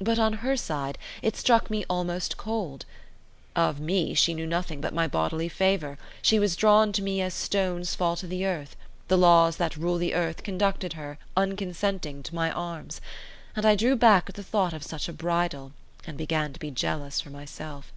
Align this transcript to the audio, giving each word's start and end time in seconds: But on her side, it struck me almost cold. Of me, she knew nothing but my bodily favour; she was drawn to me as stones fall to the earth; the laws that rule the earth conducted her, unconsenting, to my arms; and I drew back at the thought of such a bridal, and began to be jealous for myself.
But 0.00 0.18
on 0.18 0.32
her 0.42 0.56
side, 0.56 0.98
it 1.22 1.36
struck 1.36 1.70
me 1.70 1.84
almost 1.88 2.36
cold. 2.36 2.84
Of 3.54 3.78
me, 3.78 4.12
she 4.12 4.34
knew 4.34 4.44
nothing 4.44 4.80
but 4.80 4.92
my 4.92 5.06
bodily 5.06 5.48
favour; 5.48 5.98
she 6.20 6.40
was 6.40 6.56
drawn 6.56 6.90
to 6.94 7.00
me 7.00 7.20
as 7.22 7.32
stones 7.32 7.94
fall 7.94 8.16
to 8.16 8.26
the 8.26 8.44
earth; 8.44 8.74
the 9.06 9.16
laws 9.16 9.58
that 9.58 9.76
rule 9.76 9.98
the 9.98 10.14
earth 10.16 10.42
conducted 10.42 10.94
her, 10.94 11.16
unconsenting, 11.36 12.24
to 12.24 12.34
my 12.34 12.50
arms; 12.50 13.00
and 13.54 13.64
I 13.64 13.76
drew 13.76 13.94
back 13.94 14.28
at 14.28 14.34
the 14.34 14.42
thought 14.42 14.72
of 14.72 14.82
such 14.82 15.08
a 15.08 15.12
bridal, 15.12 15.70
and 16.08 16.18
began 16.18 16.52
to 16.52 16.58
be 16.58 16.72
jealous 16.72 17.20
for 17.20 17.30
myself. 17.30 17.92